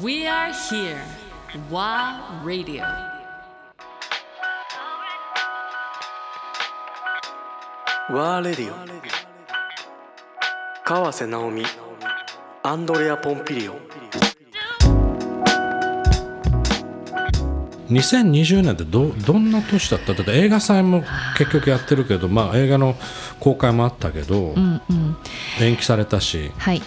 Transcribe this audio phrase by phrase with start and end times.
[0.00, 0.98] We are here.
[1.70, 2.82] WA Radio.
[8.10, 8.74] ワーレディオ
[10.84, 11.62] 川瀬直美
[12.62, 13.74] アンドレア・ポンピリオ
[17.88, 20.14] 2020年ってどどんな年だった？
[20.14, 21.04] だって映画祭も
[21.38, 22.96] 結局やってるけど、まあ、映画の
[23.40, 25.16] 公開もあったけど、うんうん。
[25.60, 26.50] 延期されたし。
[26.58, 26.82] はい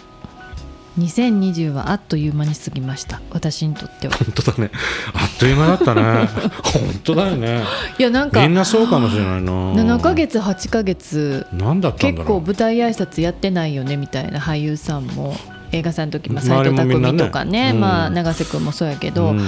[1.00, 3.22] 2020はあっという間に過ぎました。
[3.32, 4.16] 私にとっては。
[4.16, 4.72] 本当だね。
[5.14, 6.02] あっという間だったね。
[6.64, 7.64] 本当だよね。
[7.98, 9.52] いやなんかみんなそうかもしれないな。
[9.52, 15.36] 7ヶ月8ヶ月何だったんだ結構舞台挨拶やってないよねみたいな俳優さんも
[15.72, 17.82] 映画祭の時も斎藤工とかねうん。
[17.82, 19.38] まあ、永瀬君もそうやけど、うん。
[19.38, 19.48] 監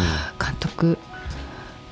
[0.60, 0.98] 督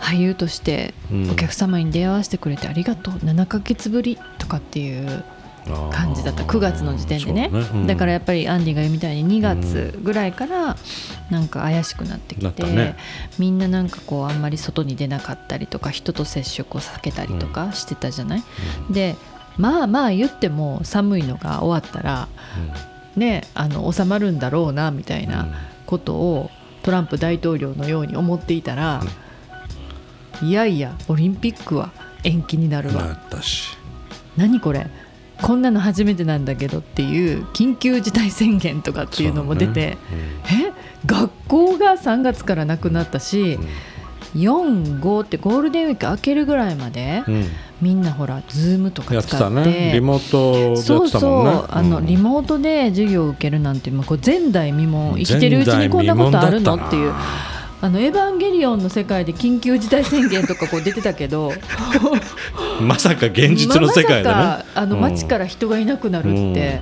[0.01, 1.31] 俳優としてうん。
[1.31, 3.13] お客様に出会わせてくれてありがとう。
[3.15, 5.23] 7ヶ月ぶりとかっていう
[5.91, 6.43] 感じだった。
[6.43, 6.49] あー。
[6.49, 7.49] 9月の時点でね。
[7.51, 7.87] そううん。
[7.87, 10.75] だからやっぱりアンディが言うみたいに2月ぐらいから
[11.29, 12.95] なんか怪しくなってき、てたね。
[13.39, 18.43] みんななんかこうあんまり外に出なかったりとか人と接触を避けたりとかしてたじゃない、
[18.89, 19.15] で
[19.57, 22.27] まあまあ言っても寒いのが終わったら
[23.15, 25.47] ねあの収まるんだろうなみたいな
[25.85, 26.49] ことを
[26.83, 29.01] トランプ大統領のように思っていたら、
[30.41, 31.91] いやいやオリンピックは
[32.23, 33.77] 延期になるわ、なったし。
[34.37, 34.87] 何これ？
[35.41, 39.97] こんなの初めてなんだけどっていう緊急事態宣言とかっていうのも出て、
[40.45, 40.71] え？
[41.05, 43.59] 学校が3月からなくなったし、
[44.35, 47.33] 45ってゴールデンウィーク明けるぐらいまで、うん。
[47.35, 47.45] うん
[47.81, 49.91] みんなほらズームとかやって使ってたね。
[49.93, 51.65] リモートそうそう。
[51.67, 52.05] あの、うん。
[52.05, 55.17] リモートで授業を受けるなんてもうこう前代未聞。
[55.17, 57.13] 生きてるうちにこんなことあるのっていう
[57.81, 61.51] あのエヴァンゲリオンの世界で緊急事態宣言とかこう出てたけど
[62.81, 65.01] まさか現実の世界でね、ままさかあのうん。
[65.01, 66.81] 街から人がいなくなるって、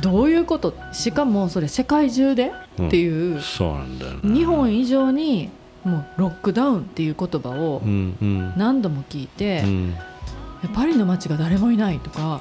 [0.00, 0.74] どういうこと？
[0.92, 2.52] しかもそれ世界中で？
[2.86, 4.34] っていう、そうなんだよね。
[4.34, 5.50] 日本以上に
[5.84, 8.52] もうロックダウンっていう言葉をうんうん。
[8.56, 9.94] 何度も聞いて、うん。
[10.74, 12.40] パリの街が誰もいないとか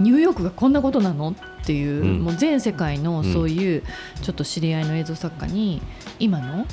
[0.00, 1.30] ニューヨークがこんなことなの？
[1.30, 2.20] っていう、うん。
[2.20, 3.82] もう全世界のそういう
[4.22, 5.80] ちょっと知り合いの映像作家に
[6.18, 6.66] 今の、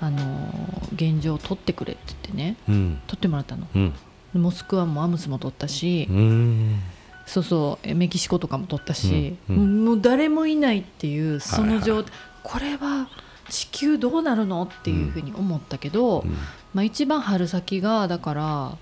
[0.00, 3.00] あのー現状を撮ってくれって言ってねうん。
[3.06, 3.66] 撮ってもらったの。
[3.74, 3.92] うん。
[4.34, 6.80] モスクワもアムスも撮ったし、うん
[7.26, 9.56] そうそうえメキシコとかも撮ったし、うん。
[9.56, 9.84] うん。
[9.84, 12.12] もう誰もいないっていうその状はい態、
[12.42, 13.08] これは
[13.50, 14.62] 地球どうなるの？
[14.64, 16.36] っていうふうに思ったけど、うん。
[16.74, 18.78] まあ、一番春先がだから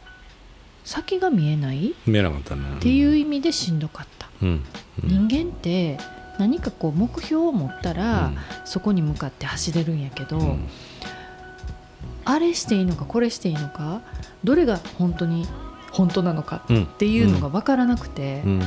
[0.86, 1.94] 先が見えない？
[2.06, 2.62] 見えなかったね。
[2.76, 4.64] っていう意味でしんどかった、うん。
[5.02, 5.98] 人間って
[6.38, 8.30] 何かこう目標を持ったら、
[8.64, 10.68] そこに向かって走れるんやけど、うん。
[12.24, 14.00] あれしていいのかこれしていいのか
[14.44, 15.46] どれが本当に
[15.90, 16.84] 本当なのかうん。
[16.84, 18.62] っていうのが分からなくて、うん。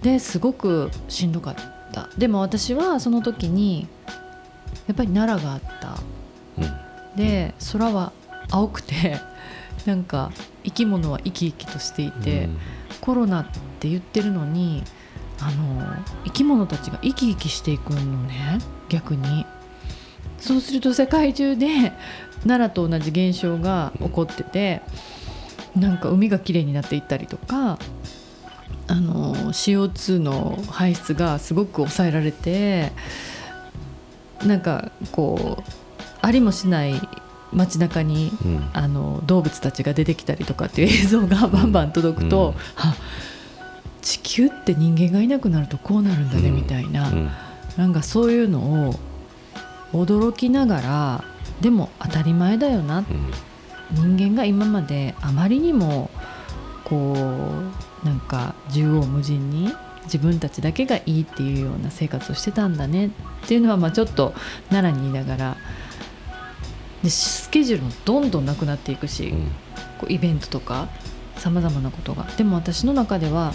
[0.00, 1.54] ですごくしんどかっ
[1.92, 2.08] た。
[2.16, 3.86] でも私はその時に
[4.86, 5.98] やっぱり奈良があった。
[6.56, 6.60] う
[7.14, 7.16] ん。
[7.18, 8.12] で空は
[8.50, 9.20] 青くて
[9.84, 10.32] なんか
[10.68, 12.48] 生き物は生き生きとしていて、
[13.00, 13.46] コロナっ
[13.80, 14.84] て言ってるのに
[15.40, 15.82] あの
[16.24, 18.58] 生き物たちが生き生きしていくのね
[18.88, 19.46] 逆に。
[20.38, 21.92] そうすると世界中で
[22.46, 24.82] 奈良と同じ現象が起こってて
[25.74, 27.78] なんか海がきれいになっていったりとか
[28.86, 32.92] あの CO2 の排出がすごく抑えられて
[34.44, 35.62] なんかこう
[36.20, 36.94] ありもしない
[37.52, 38.70] 街中にうん。
[38.72, 42.54] あの動物たちが出てきたりとかっていう映像がバンバン届くと、うん。
[42.76, 42.94] あ
[44.02, 46.56] 地球って人間がいなくなるとこうなるんだねうん。
[46.56, 47.30] みたいな、うん。
[47.76, 48.94] なんかそういうのを
[49.92, 51.24] 驚きながら
[51.60, 53.04] でも当たり前だよな。
[53.90, 56.10] 人間が今まであまりにも
[56.84, 57.14] こ
[58.02, 59.72] うなんか縦横無尽に
[60.04, 63.10] 自分たちだけがいいっていうような生活をしてたんだねっ
[63.46, 64.34] ていうのはまあちょっと
[64.70, 65.56] 奈良にいながら
[67.08, 69.46] でスケジュールもどんどんなくなっていくし、うん。
[69.96, 70.88] こうイベントとか
[71.36, 72.24] さまざまなことが。
[72.36, 73.54] でも私の中では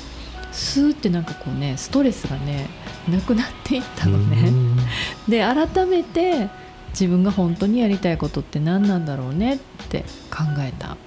[0.51, 2.67] スーってなんかこうねストレスがね
[3.07, 4.49] なくなっていったのね。
[4.49, 4.77] うん。
[5.29, 6.49] で改めて
[6.89, 9.57] 自分が本当にやりたいことって何なんだろうねっ
[9.89, 9.99] て
[10.31, 10.97] 考えた。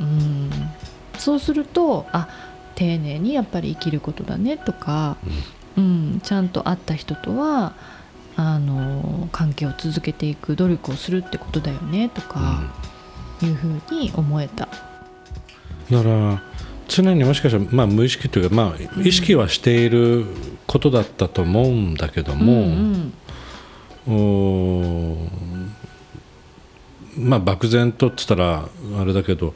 [0.00, 0.50] うん。
[1.18, 2.28] そうするとあ
[2.74, 5.18] 丁寧にやっぱり生きることだねとか、
[5.76, 7.74] うん、ちゃんと会った人とは
[8.36, 12.62] あの関係を続けていく努力をするってことだよねとか
[13.42, 14.68] いうふうに思えた。
[15.90, 16.42] だから
[16.88, 20.26] 常にもしかしたら、まあ、無意識というか、まあ、意識はしている
[20.66, 23.12] ことだったと思うんだけども、うん
[24.08, 25.28] おー
[27.16, 28.68] まあ漠然とっつったら
[28.98, 29.54] あれだけど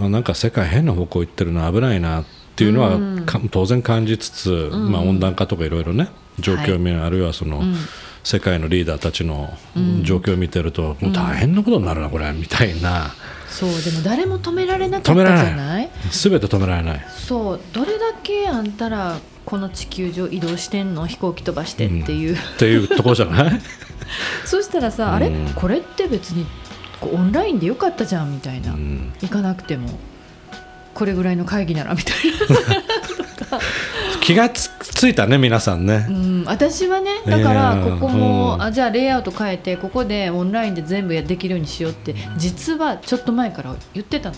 [0.00, 2.24] あなんか世界変な方向行ってるな危ないなっ
[2.56, 6.10] ていうのは、か当然感じつつ、まあ、温暖化とかいろいろね
[6.40, 7.76] 状況面、あるいはその、うん。
[8.22, 9.56] 世界のリーダーたちの
[10.02, 13.14] 状況を見てると、もう大変なことになるなこれみたいな。
[13.48, 15.90] そうでも誰も止められなかったじ止められゃない。
[16.10, 17.06] 全て止められない。
[17.16, 21.06] そうどれだけあんたらこの地球上移動してんの？
[21.06, 23.60] 飛行機飛ばしてっていう、っていうところじゃない？
[24.44, 25.28] そしたらさ、あれ？
[25.28, 25.54] うん。
[25.54, 26.44] これって別に
[27.00, 29.14] オンラインでよかったじゃんみたいな、うん。
[29.22, 29.88] 行かなくても
[31.00, 32.16] これぐらいの会議ならみたい
[34.20, 36.00] 気がつついたね皆さんね。
[36.00, 38.62] な、う、ん、私はねだからええここも、うん。
[38.62, 44.30] あじゃあレイアウト変えてここでオンラインで全部やできるようにしようって実はちょっと前から言ってた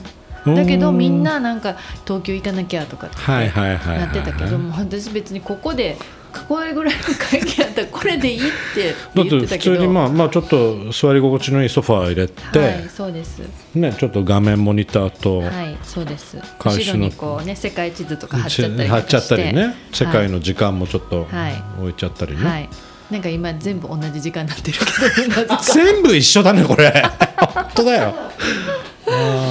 [0.46, 0.54] の。
[0.54, 1.74] だけどうんみんななんか
[2.06, 5.96] 東京行かなきゃとかってなってたけども私別にここで
[6.32, 9.76] これぐらいの会議やったらこれでいいってだっ言っててたけど。
[9.76, 13.40] 普通にまあまあちょっと座り心地のいいソファー入れて、はいそうです。
[13.74, 16.36] ねちょっと画面モニターと、はいそうです。
[16.58, 19.74] 後ろにこうね世界地図とか貼っちゃったり貼っちゃったりね。
[19.92, 21.62] 世界のの時間もちょっとはい。
[21.80, 22.68] 置いちゃったりね、はい。
[23.10, 26.90] なんか今全部同じ時間になってるけど 全部一緒だねこれ。
[27.54, 28.14] 本当だよ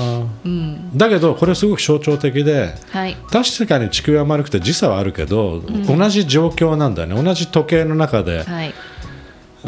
[0.43, 3.15] あーだけどこれすごく象徴的ではい。
[3.31, 7.23] 確かに地球は丸くて時差はあるけど、同じ状況なんだよね。
[7.23, 8.73] 同じ時計の中ではい。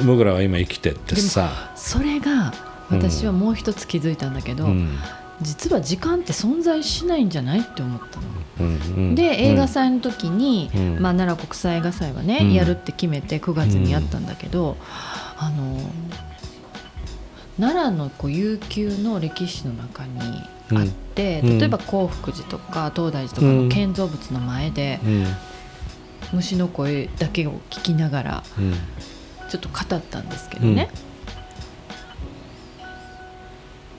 [0.06, 2.54] 僕らは今生きてってさ、それが
[2.90, 4.98] 私はもう一つ気づいたんだけど、うん。
[5.42, 8.28] 実は時間って存在しないんじゃないって思ったの。
[8.60, 11.02] うんうんで映画祭の時に、うん。
[11.02, 12.54] まあ、奈良国際映画祭はね、うん。
[12.54, 14.78] やるって決めて9月にやったんだけど、
[15.38, 15.80] あの
[17.60, 20.20] 奈良のこう悠久の歴史の中に
[20.72, 21.60] あって、うん。
[21.60, 25.26] 例えば興福寺とか東大寺とかの建造物の前で、うん。
[26.34, 28.74] 虫の声だけを聞きながらうん。
[29.50, 30.90] ちょっと語ったんですけどね、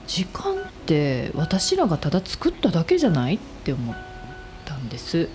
[0.05, 3.95] 時間って私らがただ作っただけじゃないって思っ
[4.65, 5.29] たんです。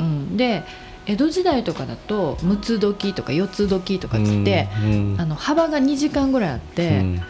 [0.00, 0.64] うん、で
[1.06, 5.16] 江戸時代とかだと六つ時とか四つ時とかっつって、うん。
[5.20, 7.22] あの幅が2時間ぐらいあって、うん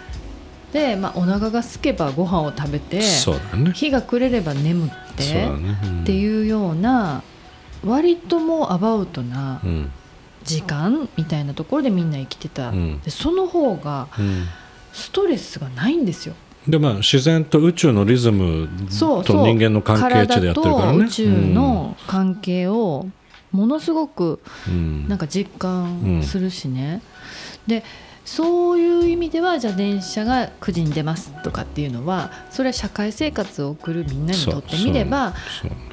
[0.73, 3.73] で、まあ、お腹が空けばご飯を食べてそうだね。
[3.73, 6.03] 日が暮れれば眠っそうてだね、うん。
[6.03, 7.23] っていうような
[7.85, 9.91] 割ともうアバウトなうん。
[10.45, 13.01] 時間みたいなところでみんな生きてた、うん。
[13.01, 14.47] でその方がうん。
[14.93, 16.35] ストレスがないんですよ。
[16.67, 19.47] でまあ自然と宇宙のリズムとそうそう。
[19.47, 20.99] 人間の関係値でやってるからね。
[20.99, 23.07] 体と宇宙の関係を
[23.53, 25.09] ものすごくうん。
[25.09, 27.03] なんか実感するしね、
[27.67, 27.85] で
[28.25, 35.35] そういう意味ではじゃあ電車が9時に出ますとかっていうのはそれは社会生活を送るみんなにとってみれば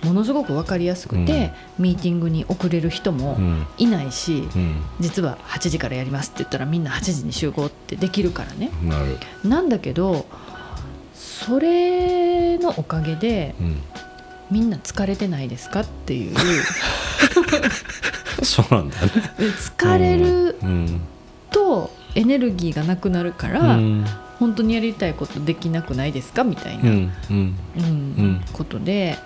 [0.04, 3.68] ものすごく分かりやすくて、ミーティングに遅れる人もうん。
[3.78, 4.76] いないし、うん。
[5.00, 8.72] 実は8時からやりますって言ったらみんな8時に集合ってできるからね。
[9.44, 10.26] なんだけど
[11.14, 13.82] それのおかげでうん。
[14.52, 16.36] みんな疲れてないですかっていう。
[18.44, 19.12] そうなんだね。
[19.38, 20.88] 疲れるうん。
[20.88, 20.94] と
[22.16, 24.06] エネルギーがなくなるかうら、ん。
[24.40, 26.46] 本当にやりたいことできなくないですか？
[26.46, 27.56] みたいな、うんうん。
[27.78, 28.42] うんうん。
[28.54, 29.18] ことで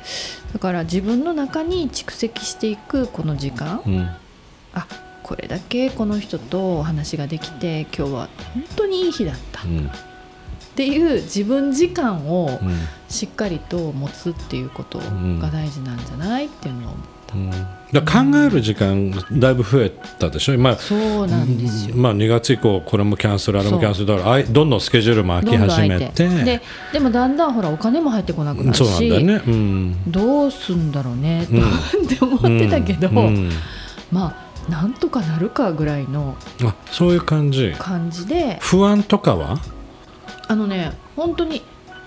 [0.53, 4.09] だから自分の中に蓄積していくこの時間、うん。
[4.73, 4.87] あ
[5.21, 9.61] これだけこの人とお話ができて今日は本当にいい日だった。
[9.61, 9.89] っうん。
[10.75, 12.75] ていう自分時間をうん。
[13.07, 16.47] しっかりと持つっていうことが大事なんじゃない？
[16.47, 17.49] っていうのは思った、うん。
[17.51, 19.89] だから考える時間だいぶ増え
[20.19, 20.53] たでしょ。
[20.53, 26.27] 今そうなんですよ、まあ、2月以降これもキャンセルあれもキャンセルだからあいどんどんスケジュールも空き始めて。
[26.27, 28.77] ででもだんだんほらお金も入ってこなくなるし。
[28.77, 29.43] そうなんだよね。
[29.47, 30.11] うん。
[30.11, 31.61] どうすんだろうね、うん。
[31.61, 33.17] って思ってたけど、うん。
[33.17, 33.49] うん
[34.11, 34.35] ま
[34.67, 37.73] あなんとかなるかぐらいのあそういう感じ。
[37.77, 38.57] 感じで。
[38.61, 39.59] 不安とかは？
[40.47, 41.63] あのね本当に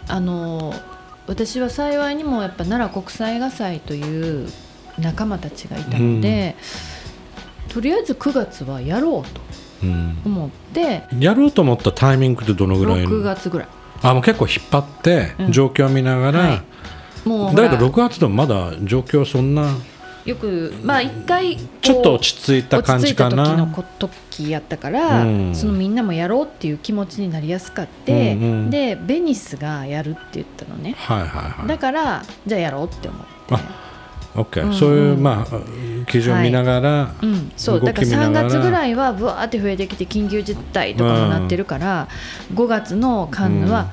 [0.09, 0.73] あの
[1.27, 4.49] 私は幸いにもやっぱ奈良国際映画祭という
[4.99, 6.57] 仲間たちがいたので、
[7.69, 9.41] とりあえず9月はやろうと
[9.83, 10.19] うん。
[10.25, 13.69] 思ってやろうと思ったタイミングってどのぐらい6月ぐらい。
[14.03, 15.53] あもう結構引っ張ってうん。
[15.53, 17.29] 状況を見ながら、はい。
[17.29, 19.75] もうだけど6月でもまだ状況そんな
[20.25, 23.43] よくまあ一回ちょっと落ち着いた感じかな。
[23.43, 25.55] 落ち着いた時のこ時やったから、うん。
[25.55, 28.71] そのみんなもやろうっていう気持ちになりやすかって、うんうん。
[28.71, 30.95] でベニスがやるって言ったのね。
[30.99, 31.69] はいはいはい。
[31.69, 33.55] だからじゃあやろうって思って。
[33.55, 33.86] あ
[34.37, 34.75] OK、うんうん。
[34.75, 37.81] そういう、まあ、基準を見ながら、うん、そう。
[37.81, 38.49] 動だから3き見ながら。
[38.49, 42.09] 月ぐらいはぶわーって増えてきて緊急事態とかもなってるから、
[42.55, 43.93] 5月のカンヌは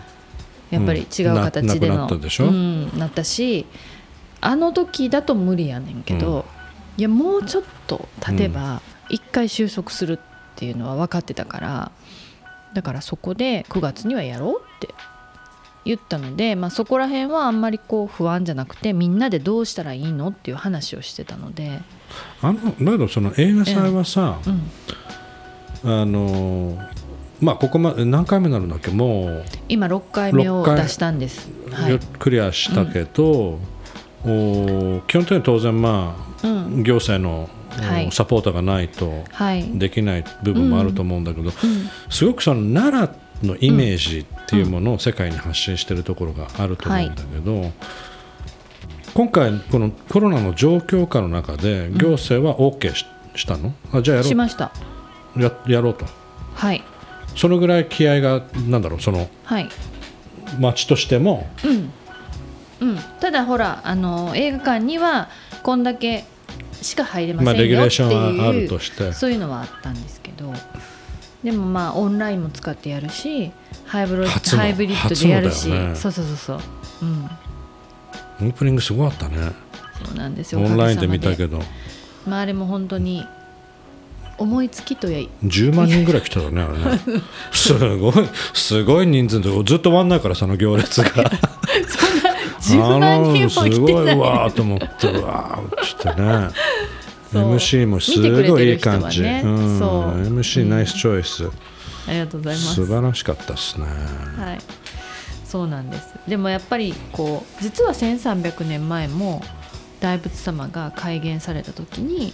[0.70, 1.96] やっぱり違う形でうん。
[1.96, 3.66] なの、なったでなったし
[4.42, 6.46] あの時だと無理やねんけど、
[6.98, 10.20] いやもうちょっと経てば1回収束するっ
[10.56, 11.92] ていうのは分かってたから
[12.74, 14.94] だからそこで9月にはやろうって
[15.86, 21.82] 言ったので、まあ、そこら辺はあんまりこう不安じゃなくてみんなでどうしたらいいのっていう話をしてたので、
[22.42, 24.40] あのだけどその映画祭はさ、
[25.84, 26.78] うん、あの
[27.42, 28.92] まあここまで何回目になるんだっけ？
[28.92, 32.00] もう今6回目を出したんです、はよい。
[32.00, 33.60] クリアしたけど、
[34.26, 36.84] お基本的には当然まあ、うん。
[36.84, 38.12] 行政の、はい。
[38.12, 39.78] サポートがないとはい。
[39.78, 41.52] できない部分もあると思うんだけど、
[42.10, 47.72] すごくその奈良のイメージっていうものを世界に発信しているところがあると思うんだけど、
[49.14, 53.74] 今回このコロナの状況下の中で行政は OK ししたの？
[53.92, 54.72] あじゃあやろしました。
[55.36, 56.06] うややろうと。
[56.56, 56.84] はい。
[57.36, 59.70] そのぐらい気合がなんだろうそのはい。
[60.60, 61.48] 町としても？
[62.80, 65.30] うん、ただほらあの映画館には
[65.64, 66.26] こんだけ
[66.82, 69.14] しか入れませんまあレギュレよってーションはあいうるとして。
[69.14, 70.54] そういうのはあったんですけど
[71.44, 73.52] でもまあオンラインも使ってやるし
[73.86, 75.94] ハイブロハイブリッドでやるし、ね。
[75.96, 76.60] そうそうそうそう、
[77.02, 79.52] うん、オープニングすごかったね。
[80.06, 81.60] そうなんですよオンラインで見たど、けど
[82.26, 83.26] まあ、あれも本当に
[84.38, 87.00] 思いつきとや10万人ぐらい来たよねあれね。
[87.52, 88.14] すごい
[88.54, 91.10] すごい人数でずっと終わんないからその行列が。
[92.64, 93.80] 10万人も来てない。
[93.80, 96.50] ごいわーと思ってうわーちょっとね
[97.40, 99.42] MC もすごいいい感じ、ね。
[99.44, 99.90] うん、そう。
[100.22, 101.50] MC ナイスチョイス、
[102.08, 102.76] ありがとうございます。
[102.76, 103.86] 素晴らしかったですね。
[103.86, 104.60] はい、
[105.46, 109.42] そうなんですでもやっぱりこう実は1300年前も
[110.00, 112.34] 大仏様が改元された時に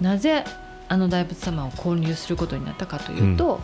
[0.00, 0.44] なぜ
[0.88, 3.60] あの大仏様を建立することになったかというと、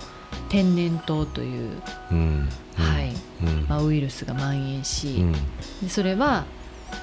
[0.49, 1.71] 天然痘という、
[2.13, 2.49] うん。
[2.77, 3.13] はい。
[3.43, 3.67] うん。
[3.69, 5.33] まあ、ウイルスが蔓延し、うん。
[5.33, 6.45] でそれは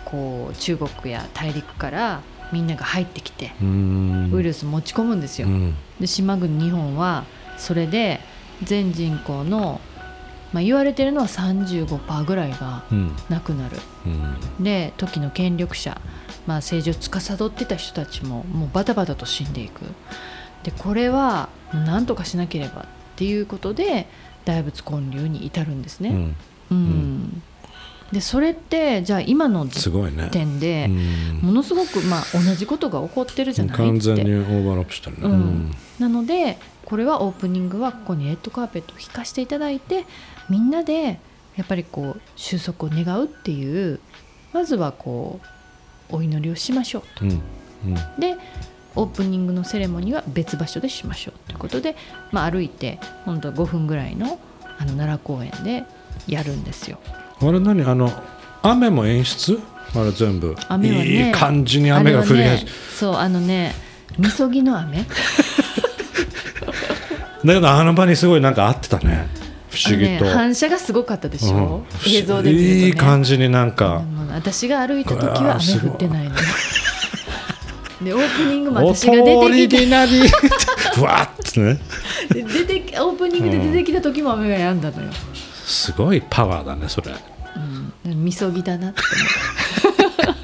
[0.06, 4.29] こう中国や大陸からみんなが入ってきて、うん。
[4.34, 5.48] ウイルス持ち込むんですよ。
[5.48, 5.75] うん。
[6.00, 7.25] で島国日本は
[7.58, 8.20] それで
[8.63, 9.81] 全人口の、
[10.53, 13.15] まあ、言われてるのは35%ぐらいがうん。
[13.29, 13.77] なくなる。
[14.05, 14.63] うん。
[14.63, 16.00] で時の権力者、
[16.48, 19.86] まあ、政治を司ってた人たちももうバタバタと死んでいく。
[20.63, 24.08] でこれはなんとかしなければっていうことで
[24.46, 26.10] 大仏建立に至るんですね。
[26.10, 26.36] うん。
[26.72, 27.43] うん
[28.12, 29.89] でそれってじゃあ今の時
[30.32, 31.48] 点でうん。
[31.48, 35.72] ものすごくまあ同じことが起こってるじゃない完全にオーバーラップしてるね、うん。
[36.00, 40.06] なのでこれはオープニングはここにレッドカーペットを引かせていただいて
[40.50, 41.20] みんなで
[41.56, 44.00] やっぱりこう収束を願うっていう
[44.53, 45.39] まずはこ
[46.12, 47.25] うお祈りをしましょうと。
[47.25, 47.32] うん。
[47.32, 47.96] うん。
[48.20, 48.38] で
[48.96, 51.96] オープニングのセレモニーは別場所でしましょうということで、
[52.32, 54.38] まあ、歩いて本当5分ぐらいの
[54.77, 55.86] あの奈良公園で
[56.27, 57.00] やるんですよ。
[57.41, 57.83] あれ何？
[57.83, 58.12] あの
[58.62, 59.60] 雨も演出？
[59.95, 60.55] あれ全部。
[60.69, 61.27] 雨はね。
[61.27, 63.74] いい感じに雨が降り始ねそうあのね
[64.17, 65.05] みそぎの雨？
[67.43, 69.27] だけどあの場にすごいなんか合ってたね。
[69.71, 71.60] 不思議と、ね、反射がすごかったでしょ、う
[72.10, 72.13] ん。
[72.13, 76.36] 映像でね、いい感じになんでかも私が歩いた時は雨降ってないの。
[78.03, 80.27] でオープニングもお私が出てきてになり。
[80.93, 81.79] ふわっとね。
[82.33, 85.10] で出てきオープニングで出てきた時も雨が止んだのよ、
[85.65, 87.12] すごいパワーだねそれ
[88.05, 89.01] うん、みそぎだなって
[89.84, 90.31] 思った。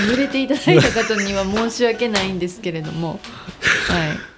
[0.00, 3.20] 濡れていただいた方には申し訳ないんですけれども。
[3.88, 4.29] はい